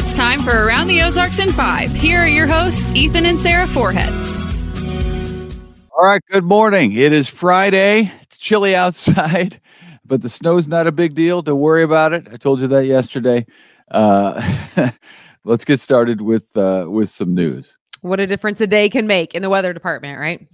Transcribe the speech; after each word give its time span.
It's 0.00 0.16
time 0.16 0.42
for 0.42 0.52
Around 0.52 0.86
the 0.86 1.02
Ozarks 1.02 1.40
in 1.40 1.50
Five. 1.50 1.90
Here 1.90 2.20
are 2.20 2.28
your 2.28 2.46
hosts, 2.46 2.94
Ethan 2.94 3.26
and 3.26 3.40
Sarah 3.40 3.66
Forhetz. 3.66 4.44
All 5.90 6.04
right, 6.04 6.22
good 6.30 6.44
morning. 6.44 6.92
It 6.92 7.12
is 7.12 7.28
Friday. 7.28 8.12
It's 8.22 8.38
chilly 8.38 8.76
outside, 8.76 9.60
but 10.06 10.22
the 10.22 10.28
snow's 10.28 10.68
not 10.68 10.86
a 10.86 10.92
big 10.92 11.14
deal. 11.14 11.42
Don't 11.42 11.58
worry 11.58 11.82
about 11.82 12.12
it. 12.12 12.28
I 12.30 12.36
told 12.36 12.60
you 12.60 12.68
that 12.68 12.86
yesterday. 12.86 13.44
Uh, 13.90 14.92
let's 15.44 15.64
get 15.64 15.80
started 15.80 16.20
with 16.20 16.56
uh, 16.56 16.86
with 16.88 17.10
some 17.10 17.34
news. 17.34 17.76
What 18.00 18.20
a 18.20 18.26
difference 18.28 18.60
a 18.60 18.68
day 18.68 18.88
can 18.88 19.08
make 19.08 19.34
in 19.34 19.42
the 19.42 19.50
weather 19.50 19.72
department, 19.72 20.20
right? 20.20 20.46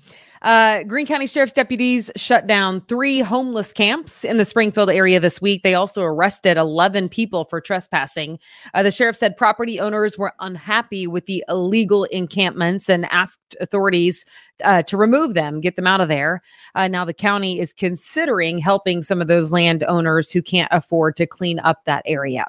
Uh, 0.45 0.85
County 0.85 1.27
Sheriff's 1.27 1.55
deputies 1.55 2.11
shut 2.17 2.47
down 2.47 2.83
three 2.83 3.21
homeless 3.21 3.73
camps 3.73 4.25
in 4.25 4.37
the 4.37 4.45
Springfield 4.45 4.91
area 4.91 5.19
this 5.19 5.41
week. 5.41 5.63
They 5.63 5.73
also 5.75 6.03
arrested 6.03 6.59
11 6.59 7.09
people 7.09 7.47
for 7.47 7.63
trespassing. 7.63 8.39
Uh, 8.75 8.83
the 8.83 8.91
sheriff 8.91 9.17
said 9.17 9.39
property 9.39 9.81
owners 9.81 10.19
were 10.19 10.35
unhappy 10.41 11.07
with 11.07 11.25
the 11.25 11.43
illegal 11.49 12.05
encampments 12.05 12.91
and 12.91 13.07
asked 13.11 13.57
authorities 13.59 14.27
uh, 14.63 14.83
to 14.83 14.99
remove 14.99 15.33
them, 15.33 15.63
get 15.63 15.77
them 15.77 15.87
out 15.87 16.03
of 16.03 16.09
there. 16.09 16.43
Uh, 16.75 16.89
now, 16.89 17.07
the 17.07 17.15
county 17.15 17.59
is 17.59 17.73
considering 17.73 18.59
helping 18.59 19.03
some 19.03 19.23
of 19.23 19.29
those 19.29 19.51
landowners 19.51 20.31
who 20.31 20.43
can't 20.43 20.69
afford 20.71 21.17
to 21.17 21.27
clean 21.27 21.59
up 21.61 21.87
that 21.87 22.03
area. 22.05 22.47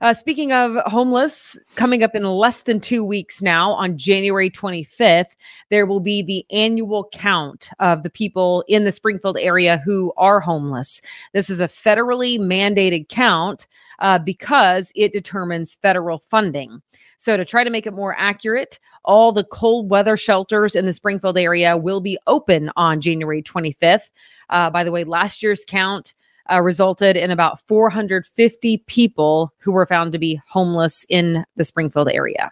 Uh, 0.00 0.14
speaking 0.14 0.50
of 0.50 0.76
homeless, 0.86 1.58
coming 1.74 2.02
up 2.02 2.14
in 2.14 2.24
less 2.24 2.62
than 2.62 2.80
two 2.80 3.04
weeks 3.04 3.42
now, 3.42 3.72
on 3.72 3.98
January 3.98 4.48
25th, 4.48 5.36
there 5.68 5.84
will 5.84 6.00
be 6.00 6.22
the 6.22 6.46
annual 6.50 7.10
count 7.12 7.68
of 7.80 8.02
the 8.02 8.08
people 8.08 8.64
in 8.66 8.84
the 8.84 8.92
Springfield 8.92 9.36
area 9.38 9.76
who 9.84 10.10
are 10.16 10.40
homeless. 10.40 11.02
This 11.34 11.50
is 11.50 11.60
a 11.60 11.68
federally 11.68 12.38
mandated 12.38 13.10
count 13.10 13.66
uh, 13.98 14.18
because 14.18 14.90
it 14.96 15.12
determines 15.12 15.74
federal 15.74 16.16
funding. 16.16 16.80
So, 17.18 17.36
to 17.36 17.44
try 17.44 17.62
to 17.62 17.70
make 17.70 17.86
it 17.86 17.92
more 17.92 18.16
accurate, 18.18 18.78
all 19.04 19.32
the 19.32 19.44
cold 19.44 19.90
weather 19.90 20.16
shelters 20.16 20.74
in 20.74 20.86
the 20.86 20.94
Springfield 20.94 21.36
area 21.36 21.76
will 21.76 22.00
be 22.00 22.18
open 22.26 22.70
on 22.76 23.02
January 23.02 23.42
25th. 23.42 24.10
Uh, 24.48 24.70
by 24.70 24.82
the 24.82 24.92
way, 24.92 25.04
last 25.04 25.42
year's 25.42 25.62
count 25.66 26.14
uh, 26.50 26.60
resulted 26.60 27.16
in 27.16 27.30
about 27.30 27.60
450 27.66 28.78
people 28.86 29.52
who 29.58 29.72
were 29.72 29.86
found 29.86 30.12
to 30.12 30.18
be 30.18 30.40
homeless 30.48 31.06
in 31.08 31.44
the 31.56 31.64
Springfield 31.64 32.10
area. 32.10 32.50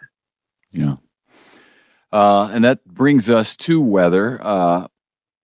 Yeah. 0.71 0.95
Uh, 2.11 2.49
and 2.51 2.63
that 2.63 2.85
brings 2.85 3.29
us 3.29 3.55
to 3.55 3.81
weather. 3.81 4.39
Uh, 4.41 4.87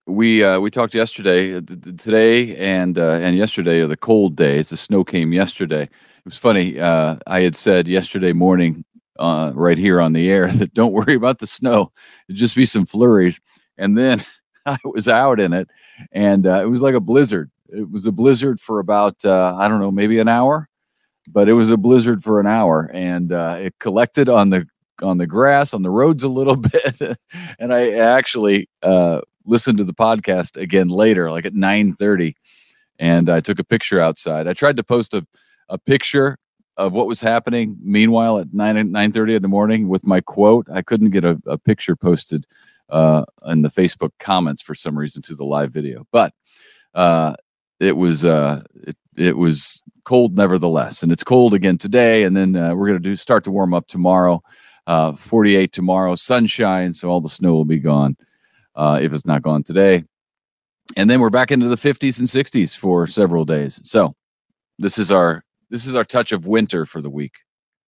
we 0.06 0.42
uh, 0.42 0.60
we 0.60 0.70
talked 0.70 0.94
yesterday, 0.94 1.56
uh, 1.56 1.60
today, 1.60 2.56
and 2.56 2.98
uh, 2.98 3.18
and 3.20 3.36
yesterday 3.36 3.80
are 3.80 3.86
the 3.86 3.96
cold 3.96 4.36
days. 4.36 4.70
The 4.70 4.76
snow 4.76 5.04
came 5.04 5.32
yesterday. 5.32 5.82
It 5.82 6.24
was 6.24 6.38
funny. 6.38 6.78
Uh, 6.78 7.16
I 7.26 7.40
had 7.40 7.56
said 7.56 7.88
yesterday 7.88 8.32
morning, 8.32 8.84
right 9.18 9.78
here 9.78 10.00
on 10.00 10.12
the 10.12 10.30
air, 10.30 10.48
that 10.52 10.74
don't 10.74 10.92
worry 10.92 11.14
about 11.14 11.38
the 11.40 11.46
snow. 11.46 11.92
It'd 12.28 12.38
just 12.38 12.56
be 12.56 12.66
some 12.66 12.86
flurries. 12.86 13.40
And 13.78 13.98
then 13.98 14.24
I 14.66 14.78
was 14.84 15.08
out 15.08 15.40
in 15.40 15.52
it, 15.52 15.68
and 16.12 16.46
it 16.46 16.68
was 16.68 16.82
like 16.82 16.94
a 16.94 17.00
blizzard. 17.00 17.50
It 17.70 17.90
was 17.90 18.06
a 18.06 18.12
blizzard 18.12 18.60
for 18.60 18.78
about 18.78 19.24
uh, 19.24 19.54
I 19.58 19.68
don't 19.68 19.80
know, 19.80 19.90
maybe 19.90 20.18
an 20.18 20.28
hour, 20.28 20.68
but 21.28 21.48
it 21.48 21.54
was 21.54 21.70
a 21.70 21.76
blizzard 21.76 22.22
for 22.22 22.40
an 22.40 22.46
hour, 22.46 22.90
and 22.92 23.32
uh, 23.32 23.58
it 23.60 23.74
collected 23.80 24.28
on 24.28 24.50
the 24.50 24.66
on 25.02 25.18
the 25.18 25.26
grass 25.26 25.74
on 25.74 25.82
the 25.82 25.90
roads 25.90 26.24
a 26.24 26.28
little 26.28 26.56
bit. 26.72 27.00
and 27.58 27.72
I 27.72 27.92
actually 27.92 28.68
uh, 28.82 29.20
listened 29.44 29.78
to 29.78 29.84
the 29.84 29.94
podcast 29.94 30.60
again 30.60 30.88
later, 30.88 31.30
like 31.30 31.46
at 31.46 31.54
nine 31.54 31.94
thirty, 31.94 32.36
and 32.98 33.28
I 33.28 33.40
took 33.40 33.58
a 33.58 33.64
picture 33.64 34.00
outside. 34.00 34.46
I 34.46 34.52
tried 34.52 34.76
to 34.76 34.84
post 34.84 35.14
a 35.14 35.26
a 35.68 35.78
picture 35.78 36.38
of 36.76 36.92
what 36.92 37.06
was 37.06 37.20
happening. 37.20 37.76
Meanwhile, 37.82 38.38
at 38.38 38.52
nine 38.52 38.90
nine 38.90 39.12
thirty 39.12 39.34
in 39.34 39.42
the 39.42 39.48
morning, 39.48 39.88
with 39.88 40.06
my 40.06 40.20
quote, 40.20 40.66
I 40.72 40.82
couldn't 40.82 41.10
get 41.10 41.24
a, 41.24 41.40
a 41.46 41.58
picture 41.58 41.96
posted 41.96 42.46
uh, 42.90 43.24
in 43.46 43.62
the 43.62 43.70
Facebook 43.70 44.10
comments 44.20 44.62
for 44.62 44.74
some 44.74 44.96
reason 44.96 45.22
to 45.22 45.34
the 45.34 45.44
live 45.44 45.72
video. 45.72 46.06
But 46.12 46.32
uh, 46.94 47.34
it 47.80 47.96
was 47.96 48.24
uh, 48.24 48.62
it, 48.82 48.96
it 49.16 49.36
was 49.36 49.82
cold 50.04 50.36
nevertheless, 50.36 51.02
and 51.02 51.12
it's 51.12 51.24
cold 51.24 51.54
again 51.54 51.78
today. 51.78 52.22
And 52.22 52.36
then 52.36 52.56
uh, 52.56 52.74
we're 52.74 52.92
to 52.92 52.98
do 52.98 53.16
start 53.16 53.44
to 53.44 53.50
warm 53.50 53.74
up 53.74 53.86
tomorrow. 53.86 54.42
Uh, 54.86 55.12
48 55.12 55.72
tomorrow, 55.72 56.14
sunshine, 56.14 56.92
so 56.92 57.08
all 57.10 57.20
the 57.20 57.28
snow 57.28 57.52
will 57.52 57.64
be 57.64 57.80
gone 57.80 58.16
uh, 58.76 59.00
if 59.02 59.12
it's 59.12 59.26
not 59.26 59.42
gone 59.42 59.64
today. 59.64 60.04
And 60.96 61.10
then 61.10 61.20
we're 61.20 61.30
back 61.30 61.50
into 61.50 61.66
the 61.66 61.76
50s 61.76 62.20
and 62.20 62.28
60s 62.28 62.78
for 62.78 63.08
several 63.08 63.44
days. 63.44 63.80
So 63.82 64.14
this 64.78 64.96
is 64.98 65.10
our 65.10 65.42
this 65.70 65.86
is 65.86 65.96
our 65.96 66.04
touch 66.04 66.30
of 66.30 66.46
winter 66.46 66.86
for 66.86 67.02
the 67.02 67.10
week. 67.10 67.34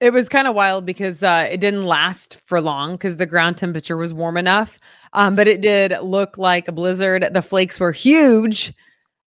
It 0.00 0.12
was 0.12 0.28
kind 0.28 0.49
of 0.49 0.55
wild 0.55 0.87
because 0.87 1.22
uh, 1.22 1.49
it 1.50 1.59
didn't 1.59 1.87
last 1.87 2.41
for 2.44 2.60
long 2.60 2.93
because 2.93 3.16
the 3.16 3.26
ground 3.26 3.56
temperature 3.56 3.97
was 3.97 4.15
warm 4.15 4.37
enough. 4.37 4.78
Um, 5.12 5.37
but 5.37 5.47
it 5.47 5.60
did 5.60 5.93
look 6.03 6.38
like 6.38 6.69
a 6.69 6.72
blizzard. 6.72 7.28
The 7.32 7.43
flakes 7.43 7.78
were 7.78 7.93
huge. 7.93 8.72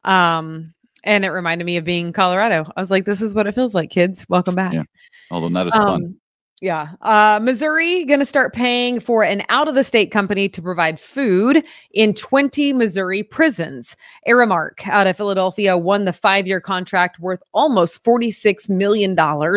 Um, 0.04 0.74
and 1.04 1.26
it 1.26 1.30
reminded 1.30 1.66
me 1.66 1.78
of 1.78 1.84
being 1.84 2.08
in 2.08 2.14
Colorado. 2.14 2.66
I 2.76 2.80
was 2.80 2.92
like, 2.92 3.06
this 3.06 3.22
is 3.22 3.34
what 3.34 3.48
it 3.48 3.56
feels 3.56 3.74
like, 3.74 3.90
kids. 3.90 4.26
Welcome 4.30 4.56
back. 4.56 4.74
Yeah. 4.74 4.84
Although 5.32 5.50
not 5.50 5.68
as 5.68 5.74
fun. 5.74 6.16
Yeah. 6.62 6.90
Uh, 7.02 7.40
Missouri 7.42 8.06
going 8.06 8.20
to 8.20 8.26
start 8.26 8.54
paying 8.54 9.00
for 9.00 9.24
an 9.24 9.42
out 9.50 9.68
of 9.68 9.74
the 9.74 9.84
state 9.84 10.12
company 10.12 10.48
to 10.50 10.62
provide 10.62 11.00
food 11.00 11.66
in 11.90 12.14
20 12.14 12.72
Missouri 12.74 13.24
prisons. 13.24 13.96
Aramark 14.28 14.88
out 14.88 15.08
of 15.08 15.18
Philadelphia 15.18 15.76
won 15.76 16.06
the 16.06 16.14
five 16.14 16.46
year 16.46 16.62
contract 16.62 17.20
worth 17.20 17.42
almost 17.56 18.04
$46 18.04 18.70
million, 18.70 19.18
uh, 19.18 19.50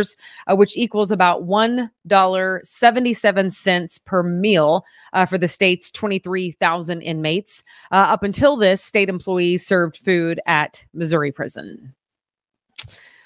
which 0.56 0.75
equals 0.78 1.10
about 1.10 1.47
$1.77 1.47 4.04
per 4.06 4.22
meal 4.22 4.82
uh, 5.12 5.26
for 5.26 5.36
the 5.36 5.47
state's 5.47 5.91
23,000 5.91 7.03
inmates. 7.03 7.62
Uh, 7.92 7.97
up 7.97 8.22
until 8.22 8.56
this, 8.56 8.82
state 8.82 9.10
employees 9.10 9.66
served 9.66 9.98
food 9.98 10.41
at 10.47 10.82
Missouri 10.94 11.32
prison. 11.32 11.94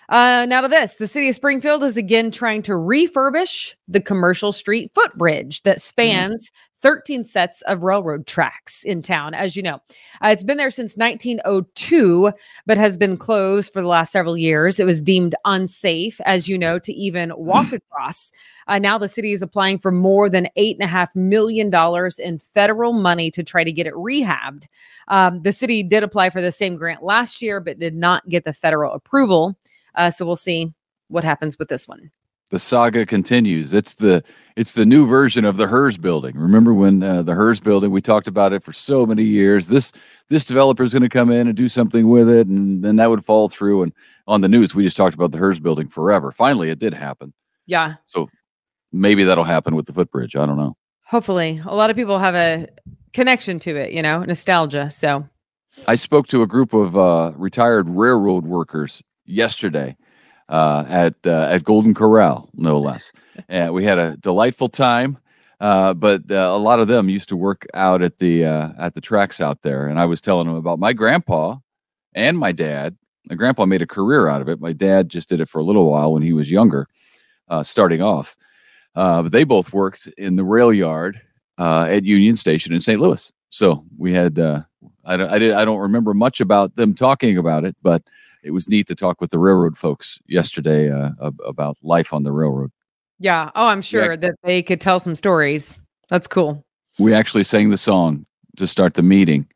Uh, 0.09 0.47
now 0.49 0.63
to 0.63 0.69
this, 0.69 0.95
the 0.95 1.07
city 1.07 1.29
of 1.29 1.35
Springfield 1.35 1.83
is 1.83 1.99
again 1.99 2.31
trying 2.31 2.63
to 2.63 2.73
refurbish 2.73 3.75
the 3.89 4.01
commercial 4.01 4.53
street 4.53 4.91
footbridge 4.95 5.63
that 5.65 5.83
spans 5.83 6.49
mm. 6.49 6.53
13 6.81 7.25
sets 7.27 7.61
of 7.63 7.83
railroad 7.83 8.27
tracks 8.27 8.85
in 8.85 9.03
town. 9.03 9.35
As 9.35 9.55
you 9.55 9.63
know, 9.63 9.75
uh, 10.25 10.29
it's 10.29 10.45
been 10.45 10.57
there 10.57 10.71
since 10.71 10.97
1902, 10.97 12.33
but 12.65 12.79
has 12.79 12.97
been 12.97 13.19
closed 13.19 13.71
for 13.71 13.83
the 13.83 13.89
last 13.89 14.11
several 14.11 14.37
years. 14.37 14.81
It 14.81 14.87
was 14.87 15.03
deemed 15.03 15.35
unsafe, 15.45 16.21
as 16.25 16.49
you 16.49 16.57
know, 16.57 16.79
to 16.79 16.93
even 16.95 17.33
walk 17.37 17.73
across. 17.73 18.33
Uh, 18.67 18.79
now 18.79 18.97
the 18.97 19.09
city 19.09 19.33
is 19.33 19.43
applying 19.43 19.79
for 19.79 19.91
more 19.91 20.31
than 20.31 20.49
eight 20.57 20.77
and 20.77 20.85
a 20.85 20.91
half 20.91 21.15
million 21.15 21.69
dollars 21.69 22.19
in 22.19 22.39
federal 22.39 22.95
money 22.95 23.31
to 23.33 23.43
try 23.43 23.63
to 23.63 23.73
get 23.73 23.87
it 23.87 23.95
rehabbed. 23.95 24.69
Um, 25.09 25.43
the 25.43 25.53
city 25.53 25.83
did 25.83 26.03
apply 26.03 26.31
for 26.31 26.41
the 26.41 26.53
same 26.53 26.77
grant 26.77 27.03
last 27.03 27.43
year, 27.43 27.61
but 27.61 27.79
did 27.79 27.95
not 27.95 28.27
get 28.29 28.45
the 28.45 28.55
federal 28.55 28.95
approval. 28.95 29.55
Uh, 29.99 30.11
so 30.11 30.25
we'll 30.25 30.37
see 30.37 30.73
what 31.09 31.25
happens 31.25 31.59
with 31.59 31.69
this 31.69 31.87
one. 31.87 32.11
The 32.51 32.59
saga 32.59 33.05
continues. 33.05 33.75
It's 33.75 33.95
the 33.95 34.25
it's 34.57 34.73
the 34.73 34.87
new 34.87 35.07
version 35.07 35.45
of 35.45 35.57
the 35.57 35.69
Heer's 35.69 35.99
building. 35.99 36.35
Remember 36.37 36.73
when 36.73 37.03
uh, 37.03 37.23
the 37.23 37.35
Heer's 37.35 37.61
building? 37.61 37.91
We 37.91 38.01
talked 38.01 38.27
about 38.27 38.55
it 38.55 38.63
for 38.63 38.73
so 38.73 39.05
many 39.05 39.23
years. 39.23 39.69
This 39.69 39.93
this 40.29 40.47
developer 40.47 40.83
is 40.83 40.93
going 40.93 41.03
to 41.03 41.11
come 41.11 41.31
in 41.31 41.47
and 41.47 41.55
do 41.57 41.69
something 41.69 42.09
with 42.09 42.29
it, 42.29 42.47
and 42.47 42.83
then 42.83 42.97
that 42.97 43.11
would 43.11 43.25
fall 43.25 43.51
through. 43.51 43.83
And 43.83 43.93
on 44.27 44.41
the 44.41 44.49
news, 44.49 44.75
we 44.75 44.83
just 44.83 44.97
talked 44.97 45.15
about 45.15 45.33
the 45.33 45.39
Heer's 45.39 45.61
building 45.61 45.89
forever. 45.89 46.33
Finally, 46.33 46.71
it 46.71 46.79
did 46.79 46.95
happen. 46.95 47.35
Yeah. 47.67 47.97
So 48.07 48.31
maybe 48.93 49.25
that'll 49.25 49.45
happen 49.45 49.75
with 49.75 49.85
the 49.85 49.93
footbridge. 49.93 50.35
I 50.35 50.47
don't 50.47 50.57
know. 50.57 50.75
Hopefully, 51.05 51.61
a 51.67 51.75
lot 51.75 51.91
of 51.91 51.97
people 51.97 52.19
have 52.19 52.35
a 52.35 52.67
connection 53.13 53.59
to 53.59 53.77
it. 53.77 53.93
You 53.93 54.01
know, 54.01 54.25
nostalgia. 54.25 54.91
So 54.91 55.29
I 55.87 55.97
spoke 55.97 56.29
to 56.29 56.41
a 56.41 56.47
group 56.47 56.73
of 56.73 56.97
uh, 56.97 57.33
retired 57.37 57.91
railroad 57.91 58.47
workers 58.47 59.03
yesterday 59.29 59.97
uh, 60.49 60.85
at 60.89 61.15
uh, 61.27 61.49
at 61.51 61.65
Golden 61.65 61.95
Corral, 61.95 62.49
no 62.55 62.81
less. 62.81 63.13
and 63.49 63.73
we 63.73 63.85
had 63.85 63.99
a 63.99 64.17
delightful 64.17 64.69
time. 64.69 65.19
Uh, 65.61 65.93
but 65.93 66.23
uh, 66.31 66.35
a 66.35 66.59
lot 66.59 66.79
of 66.79 66.87
them 66.87 67.09
used 67.09 67.29
to 67.29 67.37
work 67.37 67.67
out 67.75 68.01
at 68.01 68.19
the 68.19 68.45
uh, 68.45 68.71
at 68.79 68.95
the 68.95 69.01
tracks 69.01 69.41
out 69.41 69.63
there, 69.63 69.89
and 69.89 69.99
I 69.99 70.05
was 70.05 70.21
telling 70.21 70.47
them 70.47 70.57
about 70.57 70.79
my 70.79 70.93
grandpa 70.93 71.57
and 72.15 72.39
my 72.39 72.53
dad. 72.53 72.97
My 73.29 73.35
grandpa 73.35 73.67
made 73.67 73.83
a 73.83 73.87
career 73.87 74.29
out 74.29 74.41
of 74.41 74.49
it. 74.49 74.61
My 74.61 74.73
dad 74.73 75.09
just 75.09 75.29
did 75.29 75.41
it 75.41 75.49
for 75.49 75.59
a 75.59 75.65
little 75.65 75.91
while 75.91 76.13
when 76.13 76.23
he 76.23 76.33
was 76.33 76.51
younger, 76.51 76.87
uh, 77.49 77.63
starting 77.63 78.01
off. 78.01 78.37
but 78.95 79.29
they 79.31 79.45
both 79.45 79.73
worked 79.73 80.07
in 80.17 80.37
the 80.37 80.45
rail 80.45 80.73
yard 80.73 81.21
at 81.59 82.05
Union 82.05 82.37
Station 82.37 82.73
in 82.73 82.81
St. 82.81 82.99
Louis. 83.01 83.31
So 83.51 83.85
we 83.99 84.15
had 84.15 84.39
I, 84.39 84.65
I, 85.05 85.39
did, 85.39 85.53
I 85.53 85.65
don't 85.65 85.81
remember 85.81 86.15
much 86.15 86.41
about 86.41 86.77
them 86.77 86.95
talking 86.95 87.37
about 87.37 87.65
it, 87.65 87.77
but 87.83 88.03
it 88.49 88.53
was 88.53 88.67
neat 88.67 88.87
to 88.87 88.95
talk 88.95 89.21
with 89.21 89.31
the 89.31 89.39
railroad 89.39 89.77
folks 89.77 90.23
yesterday 90.27 90.91
uh, 90.91 91.11
about 91.47 91.77
life 91.83 92.15
on 92.15 92.23
the 92.23 92.33
railroad. 92.33 92.73
Yeah. 93.21 93.51
Oh, 93.55 93.67
I'm 93.67 93.83
sure 93.83 94.13
yeah. 94.13 94.17
that 94.17 94.37
they 94.43 94.63
could 94.63 94.81
tell 94.81 94.99
some 94.99 95.15
stories. 95.15 95.79
That's 96.09 96.27
cool. 96.27 96.65
We 96.99 97.13
actually 97.13 97.45
sang 97.45 97.69
the 97.69 97.77
song 97.77 98.25
to 98.57 98.67
start 98.67 98.95
the 98.95 99.03
meeting. 99.03 99.47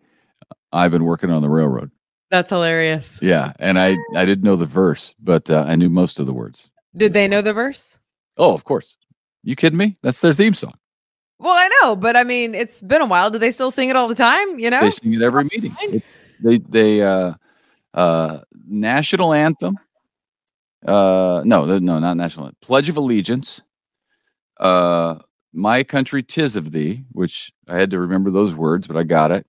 I've 0.72 0.90
been 0.90 1.04
working 1.04 1.30
on 1.30 1.40
the 1.40 1.48
railroad. 1.48 1.90
That's 2.30 2.50
hilarious. 2.50 3.18
Yeah, 3.22 3.52
and 3.58 3.78
I 3.78 3.96
I 4.14 4.24
didn't 4.24 4.44
know 4.44 4.56
the 4.56 4.66
verse, 4.66 5.14
but 5.18 5.50
uh, 5.50 5.64
I 5.66 5.74
knew 5.74 5.88
most 5.88 6.20
of 6.20 6.26
the 6.26 6.32
words. 6.32 6.70
Did 6.94 7.14
they 7.14 7.28
know 7.28 7.40
the 7.42 7.52
verse? 7.52 7.98
Oh, 8.36 8.54
of 8.54 8.64
course. 8.64 8.96
You 9.42 9.56
kidding 9.56 9.78
me? 9.78 9.96
That's 10.02 10.20
their 10.20 10.32
theme 10.32 10.54
song. 10.54 10.74
Well, 11.38 11.52
I 11.52 11.68
know, 11.80 11.96
but 11.96 12.16
I 12.16 12.24
mean, 12.24 12.54
it's 12.54 12.82
been 12.82 13.02
a 13.02 13.06
while. 13.06 13.30
Do 13.30 13.38
they 13.38 13.50
still 13.50 13.70
sing 13.70 13.88
it 13.88 13.96
all 13.96 14.08
the 14.08 14.14
time? 14.14 14.58
You 14.58 14.70
know, 14.70 14.80
They 14.80 14.90
sing 14.90 15.14
it 15.14 15.22
every 15.22 15.44
meeting. 15.44 15.74
It- 15.80 16.02
they 16.42 16.58
they 16.58 17.02
uh 17.02 17.34
uh 17.94 18.40
national 18.66 19.32
anthem. 19.32 19.78
Uh 20.86 21.42
no, 21.44 21.78
no, 21.78 21.98
not 21.98 22.16
national 22.16 22.46
anthem. 22.46 22.58
Pledge 22.62 22.88
of 22.88 22.96
Allegiance. 22.96 23.62
Uh 24.58 25.16
My 25.52 25.82
Country 25.84 26.22
Tis 26.22 26.56
of 26.56 26.72
Thee, 26.72 27.04
which 27.12 27.52
I 27.68 27.76
had 27.76 27.90
to 27.90 28.00
remember 28.00 28.30
those 28.30 28.54
words, 28.54 28.86
but 28.86 28.96
I 28.96 29.04
got 29.04 29.30
it. 29.30 29.46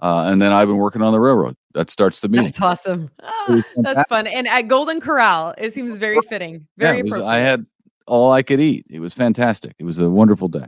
Uh, 0.00 0.24
and 0.30 0.42
then 0.42 0.52
I've 0.52 0.68
been 0.68 0.76
working 0.76 1.00
on 1.00 1.12
the 1.12 1.20
railroad. 1.20 1.56
That 1.72 1.90
starts 1.90 2.20
the 2.20 2.28
meeting. 2.28 2.46
That's 2.46 2.60
awesome. 2.60 3.10
Ah, 3.46 3.62
that's 3.76 4.08
fun. 4.08 4.26
And 4.26 4.48
at 4.48 4.68
Golden 4.68 5.00
Corral, 5.02 5.54
it 5.58 5.74
seems 5.74 5.98
very 5.98 6.18
fitting. 6.30 6.66
Very 6.78 6.98
yeah, 6.98 7.02
was. 7.02 7.20
I 7.20 7.36
had 7.36 7.66
all 8.06 8.32
I 8.32 8.42
could 8.42 8.58
eat. 8.58 8.86
It 8.88 9.00
was 9.00 9.12
fantastic. 9.12 9.74
It 9.78 9.84
was 9.84 9.98
a 9.98 10.08
wonderful 10.08 10.48
day. 10.48 10.64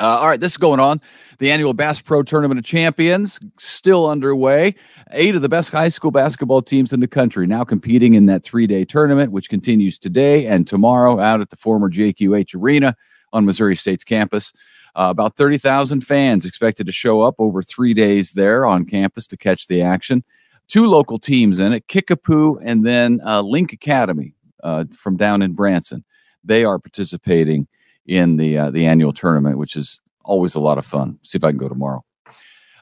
Uh, 0.00 0.18
all 0.18 0.28
right, 0.28 0.40
this 0.40 0.52
is 0.52 0.56
going 0.56 0.80
on. 0.80 1.00
The 1.38 1.52
annual 1.52 1.72
Bass 1.72 2.00
Pro 2.00 2.24
Tournament 2.24 2.58
of 2.58 2.64
Champions 2.64 3.38
still 3.58 4.08
underway. 4.10 4.74
Eight 5.12 5.36
of 5.36 5.42
the 5.42 5.48
best 5.48 5.70
high 5.70 5.88
school 5.88 6.10
basketball 6.10 6.62
teams 6.62 6.92
in 6.92 6.98
the 6.98 7.06
country 7.06 7.46
now 7.46 7.62
competing 7.62 8.14
in 8.14 8.26
that 8.26 8.42
three 8.42 8.66
day 8.66 8.84
tournament, 8.84 9.30
which 9.30 9.48
continues 9.48 9.96
today 9.96 10.46
and 10.46 10.66
tomorrow 10.66 11.20
out 11.20 11.40
at 11.40 11.50
the 11.50 11.56
former 11.56 11.88
JQH 11.88 12.56
Arena 12.56 12.96
on 13.32 13.44
Missouri 13.44 13.76
State's 13.76 14.02
campus. 14.02 14.52
Uh, 14.96 15.08
about 15.10 15.36
30,000 15.36 16.00
fans 16.00 16.44
expected 16.44 16.86
to 16.86 16.92
show 16.92 17.20
up 17.20 17.36
over 17.38 17.62
three 17.62 17.94
days 17.94 18.32
there 18.32 18.66
on 18.66 18.84
campus 18.84 19.28
to 19.28 19.36
catch 19.36 19.68
the 19.68 19.80
action. 19.80 20.24
Two 20.66 20.86
local 20.86 21.20
teams 21.20 21.60
in 21.60 21.72
it 21.72 21.86
Kickapoo 21.86 22.58
and 22.64 22.84
then 22.84 23.20
uh, 23.24 23.42
Link 23.42 23.72
Academy 23.72 24.34
uh, 24.64 24.84
from 24.96 25.16
down 25.16 25.40
in 25.40 25.52
Branson. 25.52 26.04
They 26.42 26.64
are 26.64 26.80
participating 26.80 27.68
in 28.06 28.36
the 28.36 28.58
uh, 28.58 28.70
the 28.70 28.86
annual 28.86 29.12
tournament, 29.12 29.58
which 29.58 29.76
is 29.76 30.00
always 30.24 30.54
a 30.54 30.60
lot 30.60 30.78
of 30.78 30.86
fun. 30.86 31.18
See 31.22 31.36
if 31.36 31.44
I 31.44 31.50
can 31.50 31.58
go 31.58 31.68
tomorrow. 31.68 32.04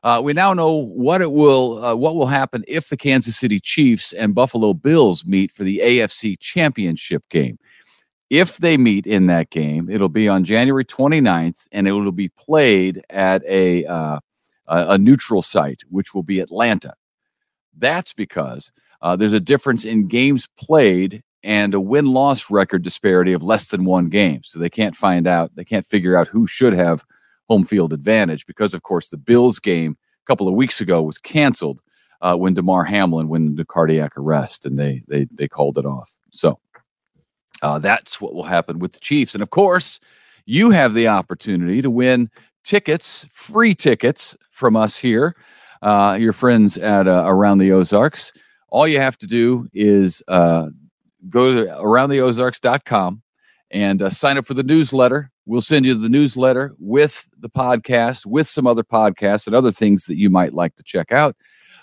Uh, 0.02 0.20
we 0.22 0.32
now 0.32 0.52
know 0.52 0.74
what 0.74 1.20
it 1.20 1.32
will 1.32 1.84
uh, 1.84 1.94
what 1.94 2.16
will 2.16 2.26
happen 2.26 2.64
if 2.66 2.88
the 2.88 2.96
Kansas 2.96 3.36
City 3.36 3.60
Chiefs 3.60 4.12
and 4.12 4.34
Buffalo 4.34 4.74
Bills 4.74 5.24
meet 5.24 5.52
for 5.52 5.62
the 5.62 5.78
AFC 5.78 6.38
Championship 6.40 7.22
game. 7.28 7.58
If 8.28 8.58
they 8.58 8.76
meet 8.76 9.06
in 9.06 9.26
that 9.26 9.50
game, 9.50 9.90
it'll 9.90 10.08
be 10.08 10.26
on 10.26 10.42
January 10.42 10.84
29th 10.84 11.69
and 11.70 11.86
it 11.86 11.92
will 11.92 12.10
be 12.12 12.30
played 12.30 13.04
at 13.10 13.44
a 13.44 13.84
uh, 13.84 14.19
a 14.66 14.98
neutral 14.98 15.42
site, 15.42 15.82
which 15.90 16.14
will 16.14 16.22
be 16.22 16.40
Atlanta. 16.40 16.94
That's 17.76 18.12
because 18.12 18.72
uh, 19.02 19.16
there's 19.16 19.32
a 19.32 19.40
difference 19.40 19.84
in 19.84 20.08
games 20.08 20.48
played 20.58 21.22
and 21.42 21.74
a 21.74 21.80
win 21.80 22.06
loss 22.06 22.50
record 22.50 22.82
disparity 22.82 23.32
of 23.32 23.42
less 23.42 23.68
than 23.68 23.84
one 23.84 24.08
game. 24.08 24.42
So 24.44 24.58
they 24.58 24.70
can't 24.70 24.94
find 24.94 25.26
out, 25.26 25.54
they 25.54 25.64
can't 25.64 25.86
figure 25.86 26.16
out 26.16 26.28
who 26.28 26.46
should 26.46 26.72
have 26.72 27.04
home 27.48 27.64
field 27.64 27.92
advantage 27.92 28.46
because, 28.46 28.74
of 28.74 28.82
course, 28.82 29.08
the 29.08 29.16
Bills 29.16 29.58
game 29.58 29.96
a 30.24 30.26
couple 30.26 30.48
of 30.48 30.54
weeks 30.54 30.80
ago 30.80 31.02
was 31.02 31.18
canceled 31.18 31.80
uh, 32.20 32.36
when 32.36 32.54
Damar 32.54 32.84
Hamlin 32.84 33.28
went 33.28 33.46
into 33.46 33.64
cardiac 33.64 34.16
arrest 34.16 34.64
and 34.64 34.78
they, 34.78 35.02
they, 35.08 35.26
they 35.32 35.48
called 35.48 35.78
it 35.78 35.84
off. 35.84 36.10
So 36.30 36.58
uh, 37.62 37.78
that's 37.78 38.20
what 38.20 38.34
will 38.34 38.44
happen 38.44 38.78
with 38.78 38.92
the 38.92 39.00
Chiefs. 39.00 39.34
And 39.34 39.42
of 39.42 39.50
course, 39.50 39.98
you 40.46 40.70
have 40.70 40.94
the 40.94 41.08
opportunity 41.08 41.82
to 41.82 41.90
win 41.90 42.30
tickets, 42.64 43.26
free 43.30 43.74
tickets 43.74 44.36
from 44.50 44.76
us 44.76 44.96
here, 44.96 45.36
uh, 45.82 46.16
your 46.20 46.32
friends 46.32 46.78
at 46.78 47.08
uh, 47.08 47.24
Around 47.26 47.58
the 47.58 47.72
Ozarks. 47.72 48.32
All 48.68 48.86
you 48.86 48.98
have 48.98 49.18
to 49.18 49.26
do 49.26 49.68
is 49.74 50.22
uh, 50.28 50.68
go 51.28 51.52
to 51.54 51.70
aroundtheozarks.com 51.70 53.22
and 53.70 54.02
uh, 54.02 54.10
sign 54.10 54.38
up 54.38 54.46
for 54.46 54.54
the 54.54 54.62
newsletter. 54.62 55.30
We'll 55.46 55.62
send 55.62 55.86
you 55.86 55.94
the 55.94 56.08
newsletter 56.08 56.74
with 56.78 57.28
the 57.38 57.50
podcast, 57.50 58.26
with 58.26 58.46
some 58.46 58.66
other 58.66 58.84
podcasts 58.84 59.46
and 59.46 59.56
other 59.56 59.72
things 59.72 60.06
that 60.06 60.19
you 60.19 60.30
might 60.30 60.54
like 60.54 60.76
to 60.76 60.82
check 60.82 61.10
out. 61.10 61.36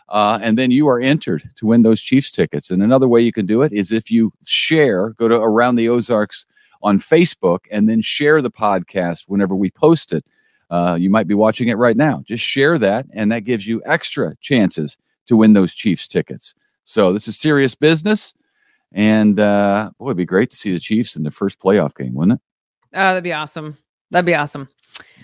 Uh, 0.07 0.39
and 0.41 0.57
then 0.57 0.71
you 0.71 0.87
are 0.87 0.99
entered 0.99 1.43
to 1.55 1.67
win 1.67 1.83
those 1.83 2.01
Chiefs 2.01 2.31
tickets. 2.31 2.71
And 2.71 2.81
another 2.81 3.07
way 3.07 3.21
you 3.21 3.31
can 3.31 3.45
do 3.45 3.61
it 3.61 3.71
is 3.71 3.91
if 3.91 4.09
you 4.09 4.31
share, 4.45 5.09
go 5.11 5.27
to 5.27 5.35
Around 5.35 5.75
the 5.75 5.89
Ozarks 5.89 6.45
on 6.81 6.99
Facebook 6.99 7.59
and 7.69 7.87
then 7.87 8.01
share 8.01 8.41
the 8.41 8.51
podcast 8.51 9.25
whenever 9.27 9.55
we 9.55 9.69
post 9.69 10.13
it. 10.13 10.25
Uh, 10.69 10.97
you 10.99 11.09
might 11.09 11.27
be 11.27 11.33
watching 11.33 11.67
it 11.67 11.77
right 11.77 11.97
now. 11.97 12.21
Just 12.25 12.43
share 12.43 12.77
that, 12.77 13.07
and 13.13 13.31
that 13.31 13.41
gives 13.41 13.67
you 13.67 13.81
extra 13.85 14.35
chances 14.39 14.97
to 15.25 15.35
win 15.35 15.53
those 15.53 15.73
Chiefs 15.73 16.07
tickets. 16.07 16.53
So 16.85 17.11
this 17.11 17.27
is 17.27 17.37
serious 17.37 17.75
business. 17.75 18.33
And 18.91 19.39
uh, 19.39 19.91
boy, 19.99 20.07
it'd 20.07 20.17
be 20.17 20.25
great 20.25 20.51
to 20.51 20.57
see 20.57 20.73
the 20.73 20.79
Chiefs 20.79 21.15
in 21.15 21.23
the 21.23 21.31
first 21.31 21.59
playoff 21.59 21.95
game, 21.95 22.13
wouldn't 22.13 22.39
it? 22.39 22.41
Oh, 22.95 23.09
that'd 23.09 23.23
be 23.23 23.33
awesome. 23.33 23.77
That'd 24.11 24.25
be 24.25 24.33
awesome. 24.33 24.67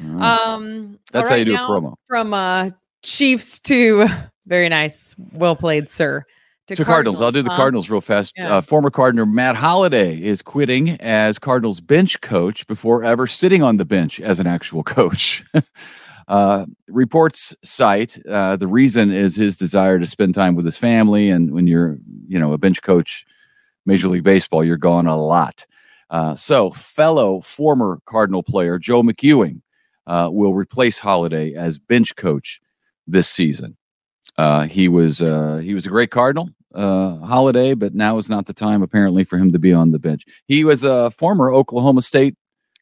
Right. 0.01 0.47
Um, 0.47 0.99
That's 1.11 1.29
all 1.29 1.35
how 1.35 1.39
you 1.39 1.45
do 1.45 1.55
a 1.55 1.59
promo. 1.59 1.95
From 2.07 2.33
uh, 2.33 2.69
Chiefs 3.01 3.59
to 3.61 4.07
very 4.47 4.69
nice, 4.69 5.15
well 5.33 5.55
played, 5.55 5.89
sir. 5.89 6.23
To 6.67 6.83
Cardinals. 6.83 7.21
I'll 7.21 7.31
do 7.31 7.43
the? 7.43 7.49
Cardinals 7.49 7.91
real 7.91 8.01
fast. 8.01 8.33
Yeah. 8.35 8.55
Uh, 8.55 8.61
former 8.61 8.89
Cardinal 8.89 9.27
Matt 9.27 9.55
Holliday 9.55 10.19
is 10.19 10.41
quitting 10.41 10.99
as 10.99 11.37
Cardinals 11.37 11.79
bench 11.79 12.19
coach 12.21 12.65
before 12.65 13.03
ever 13.03 13.27
sitting 13.27 13.61
on 13.61 13.77
the 13.77 13.85
bench 13.85 14.19
as 14.19 14.39
an 14.39 14.47
actual 14.47 14.81
coach. 14.83 15.43
uh, 16.27 16.65
reports 16.87 17.55
cite 17.63 18.17
uh, 18.27 18.55
the 18.55 18.67
reason 18.67 19.11
is 19.11 19.35
his 19.35 19.57
desire 19.57 19.99
to 19.99 20.07
spend 20.07 20.33
time 20.33 20.55
with 20.55 20.65
his 20.65 20.77
family. 20.77 21.29
And 21.29 21.51
when 21.51 21.67
you're, 21.67 21.99
you 22.27 22.39
know, 22.39 22.51
a 22.53 22.57
bench 22.57 22.81
coach, 22.81 23.27
Major 23.85 24.07
League 24.07 24.23
Baseball, 24.23 24.63
you're 24.63 24.77
gone 24.77 25.07
a 25.07 25.17
lot. 25.17 25.65
Uh, 26.09 26.35
so, 26.35 26.71
fellow 26.71 27.41
former 27.41 27.99
Cardinal 28.05 28.43
player 28.43 28.77
Joe 28.77 29.01
McEwing 29.01 29.61
uh, 30.07 30.29
will 30.31 30.53
replace 30.53 30.99
Holliday 30.99 31.55
as 31.55 31.79
bench 31.79 32.15
coach 32.15 32.61
this 33.07 33.27
season. 33.27 33.75
Uh, 34.37 34.63
he 34.63 34.87
was 34.87 35.21
uh, 35.21 35.57
he 35.57 35.73
was 35.73 35.85
a 35.85 35.89
great 35.89 36.11
Cardinal 36.11 36.49
uh, 36.73 37.17
Holliday, 37.17 37.73
but 37.73 37.95
now 37.95 38.17
is 38.17 38.29
not 38.29 38.45
the 38.45 38.53
time 38.53 38.83
apparently 38.83 39.23
for 39.23 39.37
him 39.37 39.51
to 39.51 39.59
be 39.59 39.73
on 39.73 39.91
the 39.91 39.99
bench. 39.99 40.25
He 40.45 40.63
was 40.63 40.83
a 40.83 41.09
former 41.11 41.53
Oklahoma 41.53 42.01
State 42.01 42.35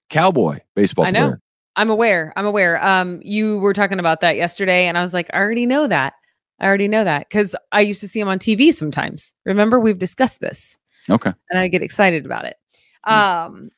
Cowboy 0.09 0.59
baseball 0.75 1.05
I 1.05 1.11
know. 1.11 1.27
player. 1.27 1.41
I'm 1.75 1.89
aware. 1.89 2.33
I'm 2.35 2.45
aware. 2.45 2.83
Um, 2.85 3.19
you 3.23 3.57
were 3.59 3.73
talking 3.73 3.99
about 3.99 4.21
that 4.21 4.35
yesterday, 4.35 4.85
and 4.85 4.97
I 4.97 5.01
was 5.01 5.13
like, 5.13 5.29
I 5.33 5.37
already 5.37 5.65
know 5.65 5.87
that. 5.87 6.13
I 6.59 6.67
already 6.67 6.87
know 6.87 7.03
that 7.03 7.27
because 7.29 7.55
I 7.71 7.81
used 7.81 7.99
to 8.01 8.07
see 8.07 8.19
him 8.19 8.27
on 8.27 8.39
TV 8.39 8.73
sometimes. 8.73 9.33
Remember, 9.45 9.79
we've 9.79 9.97
discussed 9.97 10.39
this, 10.39 10.77
Okay, 11.09 11.31
and 11.49 11.59
I 11.59 11.67
get 11.67 11.81
excited 11.81 12.25
about 12.25 12.45
it. 12.45 12.57
Hmm. 13.05 13.13
Um, 13.13 13.71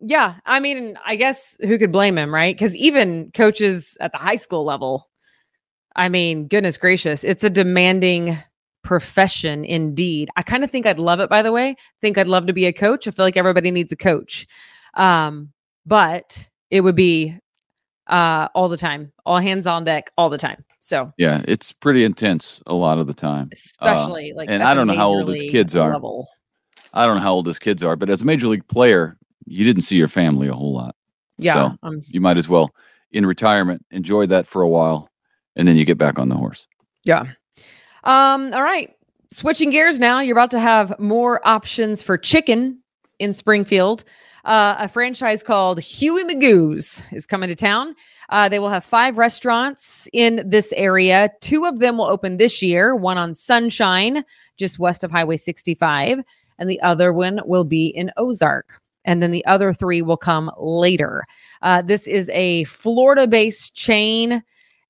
yeah, 0.00 0.34
I 0.44 0.60
mean, 0.60 0.98
I 1.06 1.16
guess 1.16 1.56
who 1.62 1.78
could 1.78 1.92
blame 1.92 2.18
him, 2.18 2.34
right? 2.34 2.54
Because 2.54 2.76
even 2.76 3.30
coaches 3.32 3.96
at 4.00 4.12
the 4.12 4.18
high 4.18 4.36
school 4.36 4.64
level, 4.64 5.08
I 5.94 6.08
mean, 6.08 6.48
goodness 6.48 6.76
gracious, 6.76 7.24
it's 7.24 7.44
a 7.44 7.50
demanding 7.50 8.38
profession 8.84 9.64
indeed. 9.64 10.28
I 10.36 10.42
kind 10.42 10.62
of 10.62 10.70
think 10.70 10.86
I'd 10.86 10.98
love 10.98 11.18
it, 11.20 11.30
by 11.30 11.42
the 11.42 11.50
way. 11.50 11.76
Think 12.02 12.18
I'd 12.18 12.28
love 12.28 12.46
to 12.46 12.52
be 12.52 12.66
a 12.66 12.72
coach. 12.72 13.08
I 13.08 13.10
feel 13.10 13.24
like 13.24 13.36
everybody 13.36 13.70
needs 13.70 13.90
a 13.90 13.96
coach. 13.96 14.46
Um, 14.94 15.52
but 15.86 16.48
it 16.70 16.82
would 16.82 16.96
be 16.96 17.38
uh 18.08 18.48
all 18.54 18.68
the 18.68 18.76
time, 18.76 19.12
all 19.24 19.38
hands 19.38 19.66
on 19.66 19.84
deck 19.84 20.10
all 20.16 20.28
the 20.28 20.38
time. 20.38 20.64
So 20.78 21.12
yeah, 21.16 21.42
it's 21.48 21.72
pretty 21.72 22.04
intense 22.04 22.62
a 22.66 22.74
lot 22.74 22.98
of 22.98 23.06
the 23.06 23.14
time. 23.14 23.48
especially 23.52 24.32
like 24.36 24.48
Uh, 24.48 24.52
and 24.52 24.62
I 24.62 24.74
don't 24.74 24.86
know 24.86 24.94
how 24.94 25.08
old 25.08 25.28
his 25.28 25.42
kids 25.42 25.74
are. 25.74 25.92
level. 25.92 26.28
I 26.96 27.04
don't 27.04 27.16
know 27.16 27.22
how 27.22 27.34
old 27.34 27.46
his 27.46 27.58
kids 27.58 27.84
are, 27.84 27.94
but 27.94 28.08
as 28.08 28.22
a 28.22 28.24
major 28.24 28.48
league 28.48 28.66
player, 28.68 29.18
you 29.44 29.64
didn't 29.64 29.82
see 29.82 29.96
your 29.96 30.08
family 30.08 30.48
a 30.48 30.54
whole 30.54 30.72
lot. 30.72 30.96
Yeah. 31.36 31.52
So 31.52 31.78
um, 31.82 32.02
you 32.06 32.22
might 32.22 32.38
as 32.38 32.48
well, 32.48 32.74
in 33.12 33.26
retirement, 33.26 33.84
enjoy 33.90 34.26
that 34.26 34.46
for 34.46 34.62
a 34.62 34.68
while, 34.68 35.10
and 35.56 35.68
then 35.68 35.76
you 35.76 35.84
get 35.84 35.98
back 35.98 36.18
on 36.18 36.30
the 36.30 36.34
horse. 36.34 36.66
Yeah. 37.04 37.24
Um, 38.04 38.52
all 38.54 38.62
right. 38.62 38.96
Switching 39.30 39.70
gears 39.70 39.98
now, 39.98 40.20
you're 40.20 40.36
about 40.36 40.50
to 40.52 40.60
have 40.60 40.98
more 40.98 41.46
options 41.46 42.02
for 42.02 42.16
chicken 42.16 42.80
in 43.18 43.34
Springfield. 43.34 44.04
Uh, 44.46 44.76
a 44.78 44.88
franchise 44.88 45.42
called 45.42 45.80
Huey 45.80 46.24
Magoo's 46.24 47.02
is 47.12 47.26
coming 47.26 47.48
to 47.48 47.54
town. 47.54 47.94
Uh, 48.30 48.48
they 48.48 48.58
will 48.58 48.70
have 48.70 48.84
five 48.84 49.18
restaurants 49.18 50.08
in 50.12 50.42
this 50.48 50.72
area. 50.76 51.28
Two 51.40 51.66
of 51.66 51.80
them 51.80 51.98
will 51.98 52.06
open 52.06 52.36
this 52.36 52.62
year, 52.62 52.94
one 52.94 53.18
on 53.18 53.34
Sunshine, 53.34 54.24
just 54.56 54.78
west 54.78 55.04
of 55.04 55.10
Highway 55.10 55.36
65, 55.36 56.20
and 56.58 56.68
the 56.68 56.80
other 56.82 57.12
one 57.12 57.40
will 57.44 57.64
be 57.64 57.86
in 57.88 58.10
Ozark. 58.16 58.80
And 59.04 59.22
then 59.22 59.30
the 59.30 59.44
other 59.46 59.72
three 59.72 60.02
will 60.02 60.16
come 60.16 60.50
later. 60.58 61.24
Uh, 61.62 61.80
this 61.82 62.08
is 62.08 62.28
a 62.30 62.64
Florida 62.64 63.26
based 63.26 63.74
chain 63.74 64.42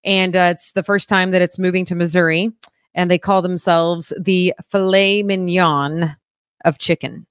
and 0.07 0.37
uh, 0.37 0.51
it's 0.53 0.73
the 0.73 0.85
first 0.85 1.09
time 1.09 1.33
that 1.33 1.43
it's 1.43 1.59
moving 1.59 1.85
to 1.87 1.97
Missouri, 1.97 2.53
and 2.95 3.11
they 3.11 3.19
call 3.19 3.43
themselves 3.43 4.13
the 4.19 4.55
filet 4.71 5.23
mignon 5.25 6.17
of 6.65 6.79
chicken. 6.79 7.27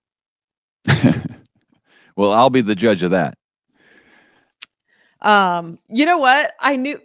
well, 2.18 2.34
I'll 2.34 2.50
be 2.50 2.62
the 2.62 2.76
judge 2.76 3.02
of 3.02 3.12
that. 3.12 3.38
Um, 5.22 5.80
you 5.88 6.06
know 6.06 6.18
what? 6.18 6.52
I 6.60 6.76
knew 6.76 7.00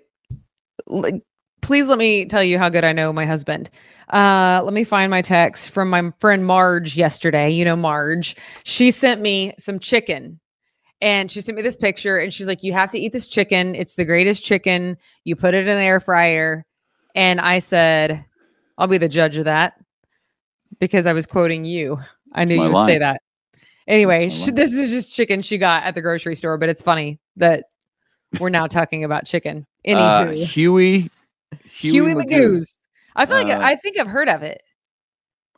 like, 0.87 1.23
please 1.61 1.89
let 1.89 1.99
me 1.99 2.25
tell 2.25 2.43
you 2.43 2.59
how 2.59 2.69
good 2.69 2.85
I 2.85 2.93
know 2.93 3.13
my 3.13 3.27
husband. 3.27 3.71
Uh, 4.13 4.61
let 4.65 4.75
me 4.75 4.85
find 4.85 5.11
my 5.11 5.23
text 5.23 5.71
from 5.71 5.91
my 5.91 6.13
friend 6.19 6.45
Marge 6.45 6.97
yesterday. 6.97 7.51
You 7.51 7.65
know, 7.65 7.77
Marge. 7.77 8.37
She 8.65 8.91
sent 8.91 9.21
me 9.21 9.53
some 9.59 9.79
chicken 9.79 10.41
and 11.01 11.31
she 11.31 11.41
sent 11.41 11.57
me 11.57 11.63
this 11.63 11.77
picture 11.77 12.19
and 12.19 12.33
she's 12.33 12.47
like, 12.47 12.63
You 12.63 12.73
have 12.73 12.91
to 12.91 12.99
eat 12.99 13.13
this 13.13 13.29
chicken. 13.29 13.75
It's 13.75 13.95
the 13.95 14.05
greatest 14.05 14.45
chicken. 14.45 14.97
You 15.25 15.37
put 15.37 15.55
it 15.55 15.69
in 15.69 15.77
the 15.77 15.83
air 15.83 16.01
fryer. 16.01 16.65
And 17.15 17.41
I 17.41 17.59
said, 17.59 18.25
I'll 18.79 18.87
be 18.87 18.99
the 18.99 19.09
judge 19.09 19.37
of 19.37 19.45
that 19.47 19.75
because 20.79 21.07
I 21.07 21.13
was 21.13 21.27
quoting 21.27 21.65
you. 21.65 21.99
I 22.33 22.45
knew 22.45 22.57
My 22.57 22.67
you 22.67 22.73
would 22.73 22.87
say 22.87 22.99
that. 22.99 23.23
Anyway, 23.87 24.31
she, 24.31 24.51
this 24.53 24.73
is 24.73 24.91
just 24.91 25.13
chicken 25.13 25.43
she 25.43 25.59
got 25.59 25.83
at 25.83 25.95
the 25.95 26.03
grocery 26.03 26.37
store, 26.37 26.57
but 26.59 26.69
it's 26.69 26.83
funny 26.83 27.19
that 27.37 27.65
we're 28.39 28.49
now 28.51 28.67
talking 28.67 29.03
about 29.03 29.27
chicken. 29.27 29.67
Uh, 29.87 30.27
Anywho, 30.27 30.47
Huey. 31.65 31.93
Huey, 31.93 32.15
Magoo's. 32.15 32.75
I 33.17 33.27
feel 33.27 33.37
like 33.37 33.49
Uh, 33.49 33.61
I 33.63 33.77
think 33.77 33.99
I've 33.99 34.07
heard 34.07 34.29
of 34.29 34.43
it. 34.43 34.61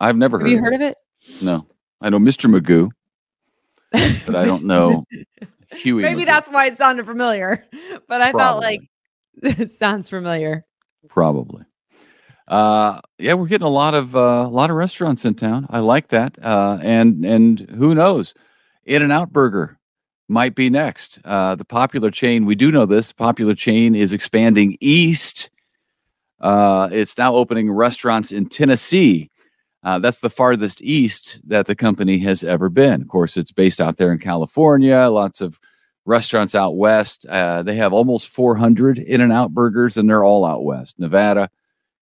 I've 0.00 0.16
never 0.16 0.38
heard 0.38 0.46
of 0.48 0.52
it. 0.52 0.56
Have 0.56 0.64
heard. 0.64 0.72
you 0.72 0.76
of 0.76 0.80
heard 0.80 0.92
it. 0.92 0.96
of 1.30 1.36
it? 1.40 1.42
No, 1.44 1.66
I 2.02 2.08
know 2.10 2.18
Mr. 2.18 2.50
Magoo, 2.50 2.90
but 4.26 4.34
I 4.34 4.44
don't 4.44 4.64
know 4.64 5.04
Huey. 5.72 6.02
Maybe 6.02 6.22
Magoo. 6.22 6.26
that's 6.26 6.48
why 6.48 6.66
it 6.66 6.76
sounded 6.76 7.06
familiar. 7.06 7.64
But 8.08 8.20
I 8.20 8.32
felt 8.32 8.60
like 8.62 8.80
Probably. 9.40 9.52
this 9.64 9.78
sounds 9.78 10.08
familiar. 10.08 10.64
probably. 11.08 11.64
Uh, 12.48 13.00
yeah, 13.18 13.34
we're 13.34 13.46
getting 13.46 13.66
a 13.66 13.70
lot 13.70 13.94
of 13.94 14.14
uh, 14.16 14.44
a 14.46 14.48
lot 14.48 14.68
of 14.70 14.76
restaurants 14.76 15.24
in 15.24 15.34
town. 15.34 15.66
I 15.70 15.78
like 15.78 16.08
that. 16.08 16.36
Uh, 16.42 16.78
and 16.82 17.24
and 17.24 17.60
who 17.60 17.94
knows, 17.94 18.34
In 18.84 19.00
and 19.02 19.12
Out 19.12 19.32
Burger 19.32 19.78
might 20.28 20.54
be 20.54 20.68
next. 20.68 21.20
Uh, 21.24 21.54
the 21.54 21.64
popular 21.64 22.10
chain. 22.10 22.44
We 22.44 22.54
do 22.54 22.70
know 22.72 22.84
this 22.84 23.12
popular 23.12 23.54
chain 23.54 23.94
is 23.94 24.12
expanding 24.12 24.76
east. 24.80 25.48
Uh, 26.42 26.88
it's 26.90 27.16
now 27.16 27.34
opening 27.34 27.70
restaurants 27.70 28.32
in 28.32 28.46
Tennessee. 28.46 29.30
Uh, 29.84 29.98
that's 29.98 30.20
the 30.20 30.30
farthest 30.30 30.82
east 30.82 31.40
that 31.46 31.66
the 31.66 31.74
company 31.74 32.18
has 32.18 32.44
ever 32.44 32.68
been. 32.68 33.02
Of 33.02 33.08
course, 33.08 33.36
it's 33.36 33.52
based 33.52 33.80
out 33.80 33.96
there 33.96 34.12
in 34.12 34.18
California. 34.18 35.08
Lots 35.08 35.40
of 35.40 35.58
restaurants 36.04 36.54
out 36.54 36.76
west. 36.76 37.26
Uh, 37.26 37.62
they 37.62 37.76
have 37.76 37.92
almost 37.92 38.28
400 38.28 38.98
In 38.98 39.20
and 39.20 39.32
Out 39.32 39.52
burgers, 39.52 39.96
and 39.96 40.08
they're 40.08 40.24
all 40.24 40.44
out 40.44 40.64
west 40.64 40.98
Nevada, 40.98 41.48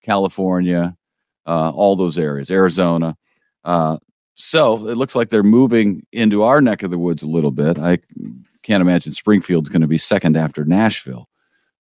California, 0.03 0.97
uh, 1.47 1.71
all 1.71 1.97
those 1.97 2.19
areas, 2.19 2.51
Arizona. 2.51 3.17
Uh, 3.65 3.99
so 4.35 4.89
it 4.89 4.97
looks 4.97 5.15
like 5.15 5.29
they're 5.29 5.43
moving 5.43 6.07
into 6.13 6.43
our 6.43 6.61
neck 6.63 6.83
of 6.83 6.91
the 6.91 6.99
woods 6.99 7.23
a 7.23 7.27
little 7.27 7.51
bit. 7.51 7.79
I 7.79 7.99
can't 8.63 8.81
imagine 8.81 9.13
Springfield's 9.13 9.69
going 9.69 9.83
to 9.83 9.89
be 9.89 9.99
second 9.99 10.37
after 10.37 10.65
Nashville. 10.65 11.29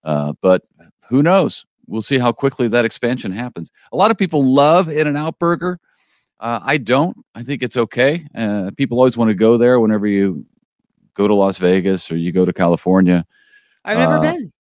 Uh, 0.05 0.35
but 0.43 0.63
who 1.09 1.23
knows? 1.23 1.65
We'll 1.91 2.03
see 2.03 2.19
how 2.19 2.31
quickly 2.33 2.69
that 2.69 2.85
expansion 2.85 3.33
happens. 3.33 3.73
A 3.93 3.97
lot 3.97 4.11
of 4.13 4.17
people 4.17 4.45
love 4.45 4.89
In 4.89 5.07
and 5.07 5.17
Out 5.17 5.39
Burger. 5.39 5.79
Uh, 6.39 6.61
I 6.63 6.79
don't. 6.79 7.17
I 7.35 7.43
think 7.43 7.63
it's 7.63 7.77
okay. 7.77 8.27
Uh, 8.35 8.71
people 8.77 8.97
always 8.99 9.17
want 9.17 9.29
to 9.29 9.35
go 9.35 9.59
there 9.59 9.81
whenever 9.81 10.07
you 10.07 10.47
go 11.15 11.27
to 11.29 11.35
Las 11.35 11.59
Vegas 11.59 12.11
or 12.11 12.17
you 12.17 12.33
go 12.33 12.45
to 12.45 12.53
California, 12.53 13.27
I've 13.85 13.99
never 13.99 14.17
Uh, 14.19 14.21
been. 14.23 14.53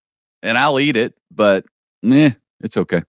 and 0.42 0.58
I'll 0.58 0.80
eat 0.80 0.96
it, 0.96 1.14
but 1.30 1.64
nah, 2.02 2.30
it's 2.60 2.76
okay. 2.76 3.02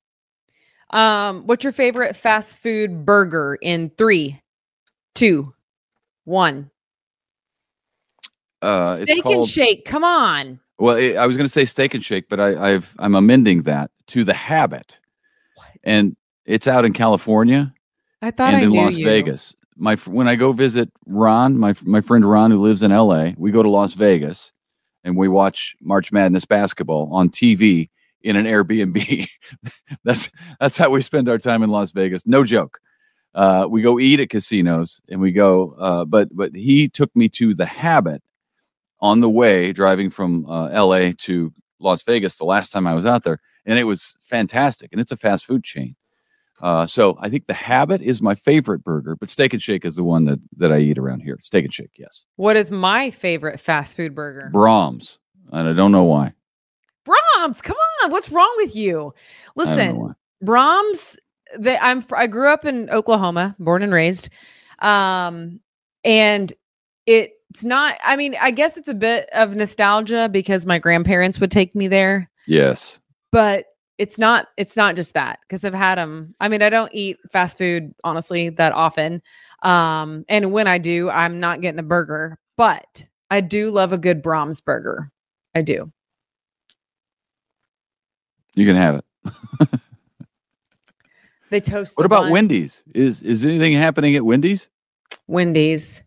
Um, 0.92 1.48
what's 1.48 1.63
your 1.63 1.74
favorite 1.74 2.16
fast 2.16 2.60
food 2.60 3.06
burger 3.06 3.58
in 3.62 3.90
three, 3.98 4.40
two, 5.16 5.54
one? 6.25 6.70
Uh, 8.62 8.96
Steak 8.96 9.25
and 9.25 9.46
shake. 9.46 9.86
Come 9.86 10.04
on. 10.04 10.60
Well, 10.82 10.98
i 10.98 11.14
I 11.22 11.28
was 11.28 11.38
going 11.38 11.46
to 11.46 11.52
say 11.52 11.66
Steak 11.66 11.94
and 11.94 12.04
Shake, 12.04 12.28
but 12.28 12.40
I, 12.40 12.74
I've 12.74 12.96
I'm 12.98 13.14
amending 13.14 13.62
that 13.64 13.92
to 14.08 14.24
the 14.24 14.34
Habit, 14.34 14.98
and 15.84 16.16
it's 16.46 16.68
out 16.68 16.86
in 16.86 16.94
California 16.94 17.72
I 18.24 18.32
thought 18.32 18.56
and 18.56 18.64
I 18.64 18.66
in 18.66 18.72
Las 18.72 18.98
you. 18.98 19.06
Vegas. 19.06 19.56
My 19.76 19.94
when 20.08 20.28
I 20.28 20.34
go 20.34 20.54
visit 20.54 20.90
Ron, 21.06 21.60
my 21.60 21.76
my 21.84 22.02
friend 22.02 22.28
Ron 22.28 22.50
who 22.50 22.58
lives 22.58 22.82
in 22.82 22.92
L.A., 22.92 23.36
we 23.38 23.52
go 23.52 23.62
to 23.62 23.70
Las 23.70 23.94
Vegas, 23.94 24.54
and 25.04 25.16
we 25.16 25.28
watch 25.28 25.76
March 25.82 26.12
Madness 26.12 26.46
basketball 26.46 27.10
on 27.14 27.30
TV 27.30 27.92
in 28.24 28.36
an 28.36 28.48
Airbnb. 28.48 29.30
that's 30.04 30.32
that's 30.60 30.78
how 30.78 30.90
we 30.90 31.04
spend 31.04 31.30
our 31.30 31.38
time 31.38 31.62
in 31.62 31.70
Las 31.70 31.92
Vegas. 31.92 32.26
No 32.26 32.44
joke. 32.44 32.80
Uh, 33.36 33.68
we 33.70 33.84
go 33.84 34.00
eat 34.00 34.20
at 34.20 34.32
casinos, 34.32 35.00
and 35.10 35.22
we 35.22 35.32
go. 35.32 35.76
Uh, 35.78 36.06
but 36.06 36.36
but 36.36 36.56
he 36.56 36.90
took 36.90 37.16
me 37.16 37.30
to 37.30 37.54
the 37.54 37.68
Habit 37.68 38.24
on 39.01 39.20
the 39.20 39.29
way 39.29 39.74
driving 39.74 40.10
from 40.10 40.46
uh, 40.46 40.70
LA 40.70 41.12
to 41.17 41.53
Las 41.79 42.03
Vegas 42.03 42.38
the 42.38 42.46
last 42.46 42.72
time 42.72 42.88
I 42.88 42.93
was 42.93 43.05
out 43.05 43.24
there, 43.24 43.39
and 43.65 43.79
it 43.79 43.84
was 43.84 44.15
fantastic. 44.22 44.91
And 44.91 45.01
it's 45.01 45.12
a 45.12 45.17
fast 45.17 45.46
food 45.46 45.63
chain. 45.63 45.96
Uh, 46.62 46.86
so 46.86 47.17
I 47.20 47.27
think 47.27 47.48
the 47.48 47.53
Habit 47.53 48.01
is 48.01 48.22
my 48.22 48.36
favorite 48.36 48.84
burger, 48.84 49.15
but 49.15 49.31
Steak 49.31 49.53
and 49.53 49.62
Shake 49.62 49.84
is 49.84 49.96
the 49.96 50.03
one 50.03 50.25
that 50.25 50.39
that 50.58 50.72
I 50.72 50.77
eat 50.77 51.00
around 51.00 51.22
here. 51.22 51.38
Steak 51.41 51.65
and 51.65 51.74
Shake, 51.74 51.91
yes. 51.98 52.25
What 52.36 52.55
is 52.55 52.70
my 52.70 53.10
favorite 53.10 53.60
fast 53.60 53.96
food 53.96 54.13
burger? 54.13 54.51
Braum's, 54.53 55.17
and 55.51 55.67
I 55.67 55.74
don't 55.74 55.91
know 55.91 56.03
why. 56.03 56.34
Braum's. 57.03 57.62
Come 57.62 57.77
on. 58.03 58.12
What's 58.12 58.29
wrong 58.29 58.53
with 58.58 58.75
you? 58.75 59.13
I 59.58 59.65
don't 59.65 59.77
know 59.77 60.01
Listen. 60.03 60.15
Braum's. 60.43 61.20
They, 61.58 61.77
I'm. 61.77 62.05
I 62.15 62.27
grew 62.27 62.53
up 62.53 62.63
in 62.63 62.89
Oklahoma, 62.91 63.55
born 63.58 63.81
and 63.81 63.91
raised, 63.91 64.29
um, 64.79 65.60
and 66.03 66.53
it's 67.51 67.65
not. 67.65 67.98
I 68.03 68.15
mean, 68.15 68.36
I 68.41 68.51
guess 68.51 68.77
it's 68.77 68.88
a 68.88 68.93
bit 68.93 69.29
of 69.34 69.55
nostalgia 69.55 70.29
because 70.29 70.65
my 70.65 70.79
grandparents 70.79 71.39
would 71.39 71.51
take 71.51 71.75
me 71.75 71.88
there, 71.89 72.29
Yes, 72.48 73.01
but 73.31 73.65
it's 73.98 74.17
not. 74.17 74.48
It's 74.58 74.77
not 74.77 74.96
just 74.96 75.13
that 75.15 75.39
because 75.41 75.65
I've 75.65 75.74
had 75.74 75.98
them. 75.98 76.34
I 76.39 76.48
mean, 76.48 76.62
I 76.62 76.70
don't 76.70 76.93
eat 76.93 77.17
fast 77.29 77.58
food 77.58 77.93
honestly 78.05 78.50
that 78.50 78.72
often, 78.72 79.22
um, 79.63 80.24
and 80.29 80.53
when 80.53 80.67
I 80.67 80.77
do, 80.77 81.10
I'm 81.10 81.41
not 81.41 81.60
getting 81.60 81.79
a 81.79 81.84
burger, 81.84 82.39
but 82.55 83.05
I 83.29 83.41
do 83.41 83.70
love 83.70 83.91
a 83.91 83.98
good 83.98 84.24
Braum's 84.24 84.62
burger. 84.62 85.12
I 85.53 85.62
do. 85.62 85.91
you 88.55 88.65
can 88.65 88.77
have 88.77 88.96
it. 88.96 89.70
They 91.51 91.60
toast. 91.60 91.98
What 91.98 92.03
the 92.03 92.05
about 92.05 92.24
bun. 92.24 92.31
Wendy's? 92.31 92.81
Is 92.96 93.22
is 93.22 93.46
anything 93.46 93.74
happening 93.74 94.15
at 94.15 94.24
Wendy's? 94.24 94.70
Wendy's. 95.27 96.01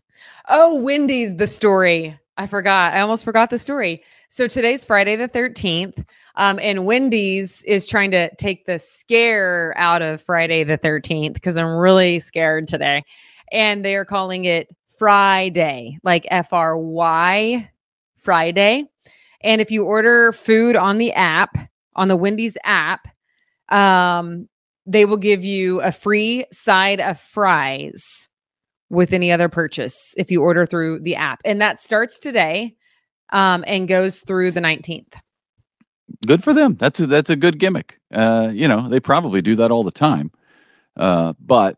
Oh, 0.47 0.79
Wendy's, 0.79 1.35
the 1.35 1.47
story. 1.47 2.17
I 2.37 2.47
forgot. 2.47 2.93
I 2.93 2.99
almost 3.01 3.23
forgot 3.23 3.49
the 3.49 3.57
story. 3.57 4.03
So 4.29 4.47
today's 4.47 4.83
Friday 4.83 5.15
the 5.15 5.29
13th. 5.29 6.05
Um, 6.35 6.59
and 6.61 6.85
Wendy's 6.85 7.63
is 7.63 7.87
trying 7.87 8.11
to 8.11 8.33
take 8.35 8.65
the 8.65 8.77
scare 8.77 9.73
out 9.77 10.01
of 10.01 10.21
Friday 10.21 10.63
the 10.63 10.77
13th 10.77 11.33
because 11.33 11.57
I'm 11.57 11.75
really 11.77 12.19
scared 12.19 12.67
today. 12.67 13.03
And 13.51 13.83
they 13.83 13.95
are 13.95 14.05
calling 14.05 14.45
it 14.45 14.67
Friday, 14.99 15.97
like 16.03 16.27
F 16.29 16.51
R 16.53 16.77
Y 16.77 17.69
Friday. 18.17 18.83
And 19.41 19.61
if 19.61 19.71
you 19.71 19.83
order 19.83 20.31
food 20.31 20.75
on 20.75 20.97
the 20.97 21.13
app, 21.13 21.55
on 21.95 22.07
the 22.07 22.15
Wendy's 22.15 22.57
app, 22.65 23.07
um, 23.69 24.47
they 24.85 25.05
will 25.05 25.17
give 25.17 25.43
you 25.43 25.81
a 25.81 25.91
free 25.91 26.45
side 26.51 26.99
of 26.99 27.19
fries 27.19 28.29
with 28.89 29.13
any 29.13 29.31
other 29.31 29.49
purchase 29.49 30.13
if 30.17 30.29
you 30.31 30.41
order 30.41 30.65
through 30.65 30.99
the 30.99 31.15
app. 31.15 31.41
And 31.45 31.61
that 31.61 31.81
starts 31.81 32.19
today 32.19 32.75
um, 33.31 33.63
and 33.67 33.87
goes 33.87 34.19
through 34.19 34.51
the 34.51 34.61
19th. 34.61 35.13
Good 36.25 36.43
for 36.43 36.53
them. 36.53 36.75
That's 36.79 36.99
a, 36.99 37.07
that's 37.07 37.29
a 37.29 37.35
good 37.35 37.59
gimmick. 37.59 37.99
Uh, 38.13 38.49
you 38.53 38.67
know, 38.67 38.87
they 38.87 38.99
probably 38.99 39.41
do 39.41 39.55
that 39.55 39.71
all 39.71 39.83
the 39.83 39.91
time. 39.91 40.31
Uh, 40.95 41.33
but 41.39 41.77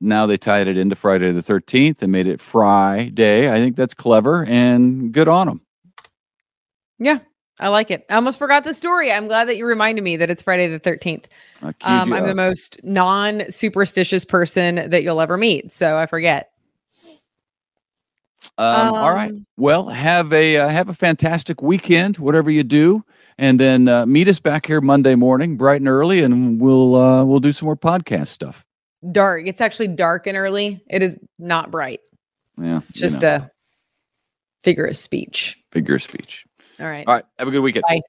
now 0.00 0.26
they 0.26 0.36
tied 0.36 0.68
it 0.68 0.76
into 0.76 0.94
Friday 0.94 1.32
the 1.32 1.42
13th 1.42 2.02
and 2.02 2.12
made 2.12 2.26
it 2.26 2.40
Friday. 2.40 3.50
I 3.50 3.56
think 3.56 3.76
that's 3.76 3.94
clever 3.94 4.44
and 4.44 5.12
good 5.12 5.28
on 5.28 5.46
them. 5.46 5.60
Yeah, 6.98 7.18
I 7.60 7.68
like 7.68 7.90
it. 7.90 8.04
I 8.08 8.14
almost 8.14 8.38
forgot 8.38 8.64
the 8.64 8.74
story. 8.74 9.12
I'm 9.12 9.26
glad 9.28 9.46
that 9.48 9.56
you 9.56 9.66
reminded 9.66 10.02
me 10.02 10.16
that 10.16 10.30
it's 10.30 10.42
Friday 10.42 10.66
the 10.68 10.80
13th. 10.80 11.24
Um, 11.62 12.12
I'm 12.12 12.26
the 12.26 12.34
most 12.34 12.80
non 12.82 13.48
superstitious 13.50 14.24
person 14.24 14.88
that 14.90 15.02
you'll 15.02 15.20
ever 15.20 15.36
meet. 15.36 15.70
So 15.70 15.96
I 15.96 16.06
forget. 16.06 16.50
Um, 18.58 18.94
all 18.94 19.12
right. 19.14 19.30
Um, 19.30 19.46
Well, 19.56 19.88
have 19.88 20.32
a 20.32 20.56
uh, 20.56 20.68
have 20.68 20.88
a 20.88 20.94
fantastic 20.94 21.62
weekend, 21.62 22.18
whatever 22.18 22.50
you 22.50 22.64
do, 22.64 23.04
and 23.38 23.60
then 23.60 23.86
uh, 23.86 24.04
meet 24.06 24.26
us 24.28 24.40
back 24.40 24.66
here 24.66 24.80
Monday 24.80 25.14
morning, 25.14 25.56
bright 25.56 25.80
and 25.80 25.88
early, 25.88 26.22
and 26.22 26.60
we'll 26.60 26.96
uh, 26.96 27.24
we'll 27.24 27.38
do 27.40 27.52
some 27.52 27.66
more 27.66 27.76
podcast 27.76 28.28
stuff. 28.28 28.64
Dark. 29.12 29.46
It's 29.46 29.60
actually 29.60 29.88
dark 29.88 30.26
and 30.26 30.36
early. 30.36 30.82
It 30.90 31.02
is 31.02 31.18
not 31.38 31.70
bright. 31.70 32.00
Yeah, 32.60 32.80
It's 32.90 33.00
just 33.00 33.22
a 33.22 33.50
figure 34.64 34.84
of 34.86 34.96
speech. 34.96 35.56
figure 35.72 35.94
of 35.94 36.02
speech. 36.02 36.44
All 36.82 36.88
right. 36.88 37.06
All 37.06 37.14
right. 37.14 37.24
Have 37.38 37.46
a 37.48 37.50
good 37.52 37.60
weekend. 37.60 37.84
Bye. 37.88 38.00